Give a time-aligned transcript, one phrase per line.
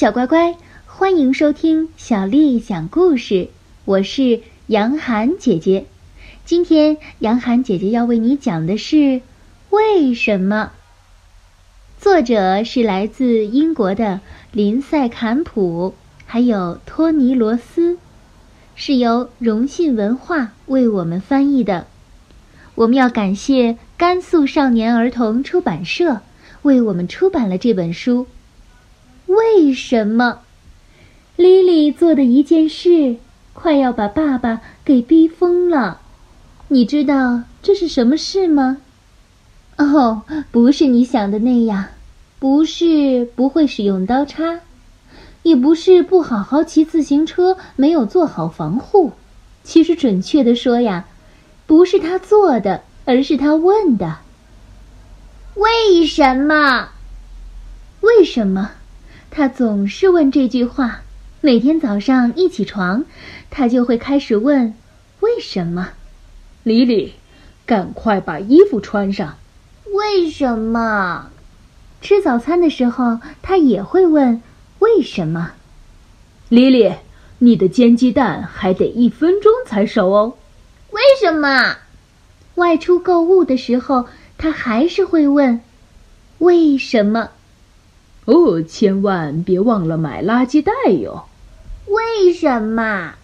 [0.00, 0.56] 小乖乖，
[0.86, 3.48] 欢迎收听小丽讲故事。
[3.84, 5.84] 我是杨涵姐姐。
[6.46, 9.20] 今天杨涵姐姐要为你讲的是
[9.68, 10.72] 为什么。
[11.98, 15.94] 作者是来自英国的林赛坎普，
[16.24, 17.98] 还有托尼罗斯，
[18.74, 21.86] 是由荣信文化为我们翻译的。
[22.74, 26.22] 我们要感谢甘肃少年儿童出版社
[26.62, 28.26] 为我们出版了这本书。
[29.30, 30.40] 为什么，
[31.36, 33.14] 莉莉做的一件事，
[33.52, 36.00] 快要把爸爸给逼疯了？
[36.66, 38.78] 你知道这是什么事吗？
[39.76, 41.90] 哦，不是你想的那样，
[42.40, 44.58] 不是不会使用刀叉，
[45.44, 49.12] 也不是不好好骑自行车，没有做好防护。
[49.62, 51.06] 其实，准确的说呀，
[51.68, 54.16] 不是他做的，而是他问的。
[55.54, 56.88] 为什么？
[58.00, 58.72] 为什么？
[59.30, 61.02] 他总是问这句话，
[61.40, 63.04] 每天早上一起床，
[63.48, 64.74] 他就会开始问
[65.20, 65.90] ：“为什么？”
[66.64, 67.14] 莉莉，
[67.64, 69.36] 赶快把衣服穿上。
[69.94, 71.30] 为什么？
[72.02, 74.42] 吃早餐的时候，他也会问
[74.80, 75.52] ：“为什么？”
[76.50, 76.92] 莉莉，
[77.38, 80.36] 你的煎鸡蛋还得一分钟才熟哦。
[80.90, 81.76] 为什么？
[82.56, 85.60] 外出购物的时候，他还是会问
[86.38, 87.30] ：“为什么？”
[88.26, 91.24] 哦，千万别忘了买垃圾袋哟！
[91.86, 93.14] 为什么？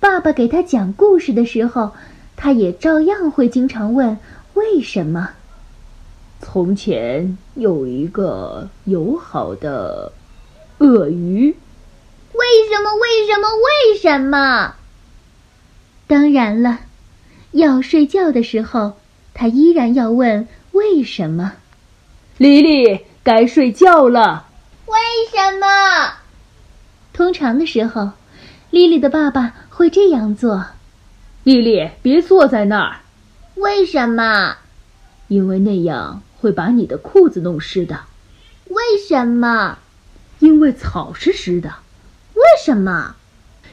[0.00, 1.92] 爸爸给他讲故事的时候，
[2.36, 4.16] 他也照样会经常问
[4.54, 5.30] 为什么。
[6.40, 10.12] 从前有一个友好的
[10.78, 11.54] 鳄鱼。
[12.32, 12.94] 为什么？
[12.96, 13.48] 为什么？
[13.56, 14.74] 为什么？
[16.06, 16.80] 当然了，
[17.52, 18.94] 要睡觉的时候，
[19.34, 21.52] 他依然要问为什么。
[22.38, 23.00] 莉莉。
[23.24, 24.46] 该睡觉了。
[24.86, 24.98] 为
[25.30, 25.66] 什么？
[27.12, 28.10] 通常的时候，
[28.70, 30.66] 莉莉的爸爸会这样做。
[31.44, 32.96] 莉莉，别坐在那儿。
[33.54, 34.56] 为什么？
[35.28, 38.00] 因为那样会把你的裤子弄湿的。
[38.68, 39.78] 为什么？
[40.40, 41.74] 因为草是湿的。
[42.34, 43.14] 为什么？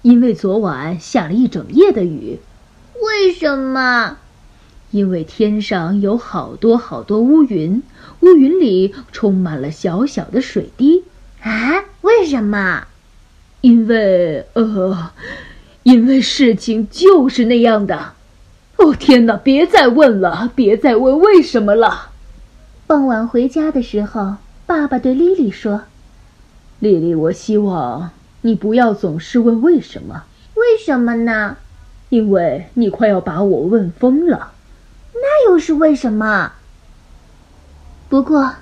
[0.00, 2.40] 因为昨晚下了一整夜的雨。
[3.02, 4.16] 为什么？
[4.94, 7.82] 因为天上有好多好多乌云，
[8.20, 11.02] 乌云里充满了小小的水滴。
[11.42, 12.84] 啊，为什么？
[13.60, 15.10] 因为呃，
[15.82, 18.12] 因为事情就是那样的。
[18.76, 19.36] 哦，天哪！
[19.36, 22.10] 别再问了，别再问为什么了。
[22.86, 25.82] 傍晚回家的时候，爸爸对莉莉说
[26.78, 28.10] ：“莉莉，我希望
[28.42, 30.22] 你不要总是问为什么。
[30.54, 31.56] 为什么呢？
[32.10, 34.52] 因为你快要把我问疯了。”
[35.46, 36.52] 又是为什么？
[38.08, 38.54] 不过，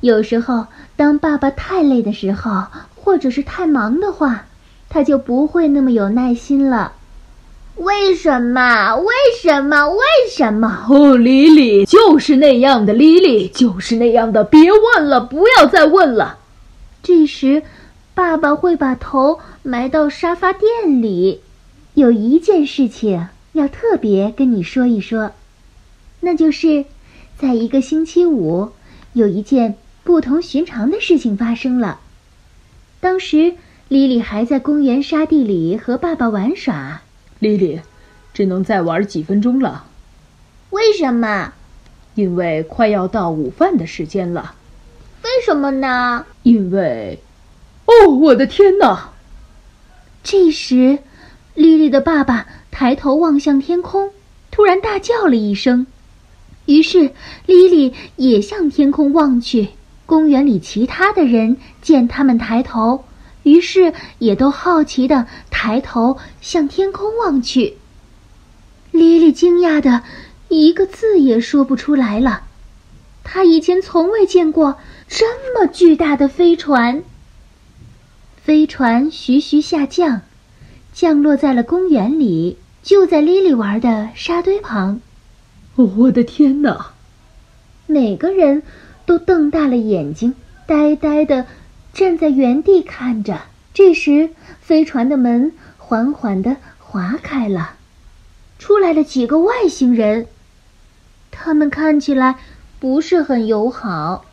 [0.00, 0.66] 有时候
[0.96, 4.46] 当爸爸太累的时候，或者是太忙的话，
[4.88, 6.92] 他就不会那么有耐心了。
[7.76, 8.96] 为什么？
[8.96, 9.88] 为什么？
[9.90, 10.00] 为
[10.30, 10.86] 什么？
[10.88, 14.44] 哦，莉莉，就是那样的，莉莉，就是那样的。
[14.44, 16.38] 别问了，不要再问了。
[17.02, 17.62] 这时，
[18.14, 21.42] 爸爸会把头埋到沙发垫里。
[21.94, 25.32] 有一件事情要特别跟你说一说。
[26.20, 26.84] 那就是，
[27.38, 28.72] 在一个星期五，
[29.12, 32.00] 有一件不同寻常的事情发生了。
[33.00, 33.54] 当时，
[33.88, 37.02] 莉莉还在公园沙地里和爸爸玩耍。
[37.38, 37.80] 莉莉，
[38.34, 39.86] 只能再玩几分钟了。
[40.70, 41.52] 为什么？
[42.14, 44.54] 因为快要到午饭的时间了。
[45.22, 46.24] 为什么呢？
[46.42, 47.20] 因为……
[47.84, 49.12] 哦，我的天哪！
[50.24, 50.98] 这时，
[51.54, 54.10] 莉莉的爸爸抬头望向天空，
[54.50, 55.86] 突然大叫了一声。
[56.66, 57.12] 于是，
[57.46, 59.68] 莉莉也向天空望去。
[60.04, 63.04] 公园里其他的人见他们抬头，
[63.42, 67.76] 于是也都好奇的抬头向天空望去。
[68.92, 70.02] 莉莉惊讶的
[70.48, 72.42] 一个字也说不出来了。
[73.24, 74.76] 她以前从未见过
[75.08, 77.02] 这么巨大的飞船。
[78.36, 80.22] 飞船徐徐下降，
[80.92, 85.00] 降落在了公园里，就在莉莉玩的沙堆旁。
[85.76, 86.92] 我的天哪！
[87.86, 88.62] 每个人
[89.04, 90.34] 都瞪大了眼睛，
[90.66, 91.44] 呆呆的
[91.92, 93.42] 站在原地看着。
[93.74, 97.74] 这时，飞船的门缓缓的划开了，
[98.58, 100.26] 出来了几个外星人。
[101.30, 102.36] 他们看起来
[102.80, 104.24] 不是很友好。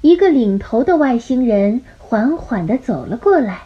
[0.00, 3.62] 一个领头的外星人缓缓的走了过来，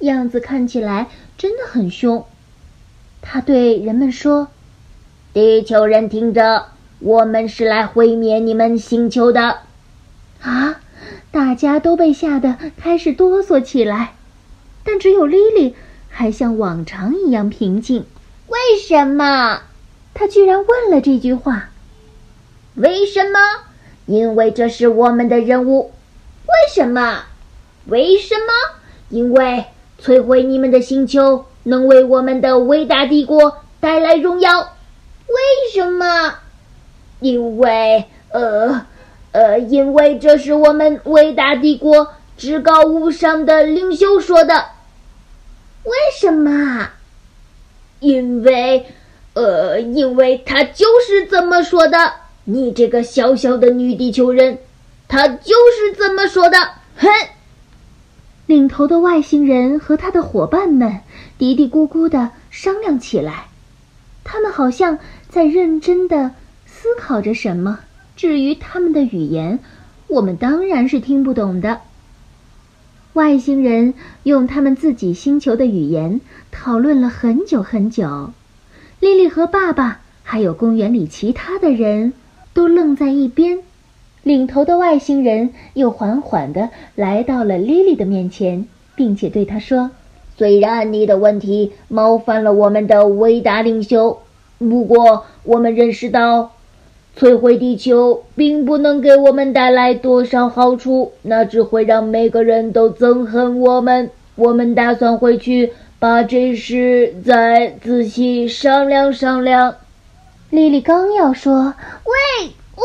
[0.00, 1.08] 样子看起来
[1.38, 2.26] 真的很凶。
[3.22, 4.48] 他对人们说。
[5.32, 6.66] 地球人听着，
[6.98, 9.58] 我们是来毁灭你们星球的。
[10.42, 10.80] 啊，
[11.30, 14.14] 大家都被吓得开始哆嗦起来，
[14.82, 15.76] 但只有莉莉
[16.08, 18.06] 还像往常一样平静。
[18.48, 19.60] 为什么？
[20.14, 21.68] 她居然问了这句话。
[22.74, 23.38] 为什么？
[24.06, 25.92] 因为这是我们的任务。
[26.46, 27.26] 为什么？
[27.86, 28.80] 为什么？
[29.10, 29.66] 因为
[30.02, 34.72] 摧毁你们的星球能为我们的伟大帝国带来荣耀。
[35.34, 36.34] 为什么？
[37.20, 38.86] 因为，呃。
[39.32, 44.66] 呃，因为这是我们伟大帝国至高无上的领袖说的。
[45.84, 46.90] 为什么？
[48.00, 48.86] 因为，
[49.34, 52.14] 呃，因为他就是这么说的。
[52.42, 54.58] 你这个小小的女地球人，
[55.06, 56.58] 他就是这么说的。
[56.96, 57.08] 哼！
[58.46, 61.02] 领头的外星人和他的伙伴们
[61.38, 63.46] 嘀嘀咕咕的商量起来，
[64.24, 64.98] 他们好像
[65.30, 66.32] 在认真的
[66.66, 67.80] 思考着什么。
[68.16, 69.60] 至于他们的语言，
[70.08, 71.80] 我们当然是听不懂的。
[73.14, 73.94] 外星人
[74.24, 78.32] 用他们自己星球的语言讨论了很久很久。
[78.98, 82.12] 莉莉和爸爸还有公园里其他的人
[82.52, 83.60] 都愣在一边。
[84.22, 89.90] 领头的外星人又缓缓地来到了莉莉的面前，并且对她说
[90.36, 94.20] ：“虽然你的问题冒犯了我们的伟大领袖，
[94.60, 96.52] 不过我们认识到。”
[97.18, 104.10] 摧毁地球并不能给我们带来多少好处，那只会让每个人都憎恨我们。
[104.36, 109.74] 我们打算回去把这事再仔细商量商量。
[110.50, 111.74] 莉莉刚要说
[112.06, 112.46] “喂，
[112.76, 112.82] 哦”，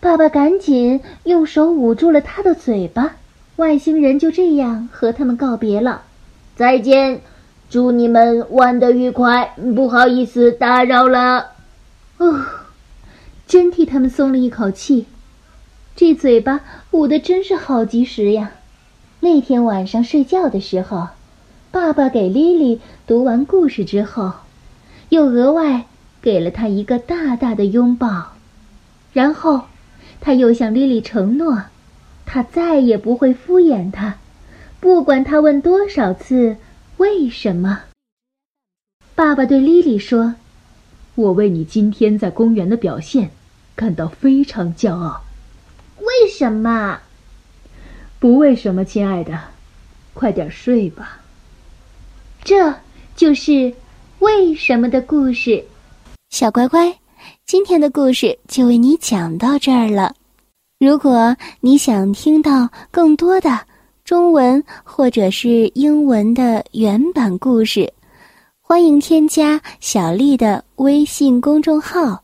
[0.00, 3.16] 爸爸赶紧用手捂住了他的嘴巴。
[3.56, 6.02] 外星人就这样和他们告别了，
[6.56, 7.22] 再见，
[7.72, 9.54] 祝你们玩得愉快。
[9.74, 11.52] 不好意思打扰了。
[12.18, 12.44] 哦。
[13.46, 15.06] 真替他们松了一口气，
[15.96, 16.60] 这嘴巴
[16.90, 18.52] 捂得真是好及时呀！
[19.20, 21.08] 那天晚上睡觉的时候，
[21.70, 24.32] 爸爸给莉莉读完故事之后，
[25.08, 25.86] 又额外
[26.20, 28.32] 给了她一个大大的拥抱，
[29.14, 29.62] 然后
[30.20, 31.64] 他又向莉莉承诺，
[32.26, 34.16] 他再也不会敷衍她，
[34.78, 36.56] 不管他问多少次
[37.02, 37.80] 为什么。
[39.16, 40.36] 爸爸对莉莉说
[41.16, 43.28] ：“我为你今天在公园的表现。”
[43.74, 45.20] 感到非常骄傲。
[45.98, 47.00] 为什么？
[48.20, 49.36] 不为什么，亲爱的，
[50.14, 51.20] 快点睡吧。
[52.44, 52.72] 这
[53.16, 53.74] 就是
[54.20, 55.64] 为什么的故事。
[56.30, 56.96] 小乖乖，
[57.46, 60.14] 今天的故事就为你讲到这儿了。
[60.78, 63.58] 如果你想听到更多的
[64.04, 67.90] 中文或者是英文的原版故事，
[68.60, 72.20] 欢迎添加小丽的微信公众号。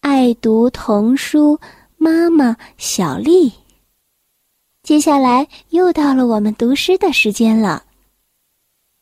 [0.00, 1.58] 爱读童书，
[1.98, 3.52] 妈妈小丽。
[4.82, 7.82] 接下来又到了我们读诗的时间了。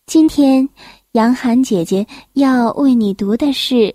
[0.07, 0.69] 今天，
[1.13, 3.95] 杨涵姐姐要为你读的是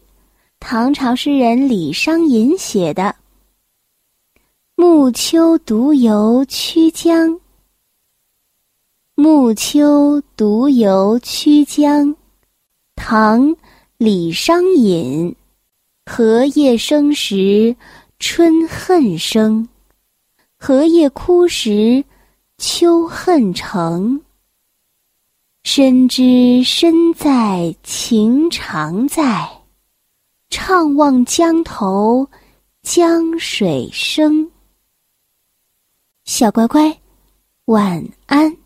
[0.61, 3.03] 唐朝诗人李商隐写的
[4.75, 7.29] 《暮秋独游曲江》。
[9.15, 12.15] 暮秋独游曲江，
[12.95, 13.42] 唐·
[13.98, 15.36] 李商隐。
[16.04, 17.75] 荷叶生时
[18.18, 19.69] 春恨生，
[20.57, 22.04] 荷叶枯时
[22.57, 24.19] 秋恨成。
[25.63, 29.48] 深知身在情长在，
[30.50, 32.27] 怅望江头
[32.82, 34.50] 江水声。
[36.25, 37.00] 小乖乖，
[37.65, 38.58] 晚安。